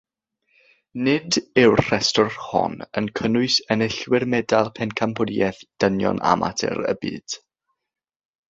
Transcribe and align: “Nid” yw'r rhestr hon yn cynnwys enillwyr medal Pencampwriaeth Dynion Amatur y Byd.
“Nid” 1.07 1.35
yw'r 1.63 1.81
rhestr 1.89 2.31
hon 2.45 2.77
yn 3.01 3.11
cynnwys 3.19 3.59
enillwyr 3.77 4.27
medal 4.35 4.73
Pencampwriaeth 4.81 5.63
Dynion 5.85 6.25
Amatur 6.35 6.85
y 6.95 7.01
Byd. 7.05 7.41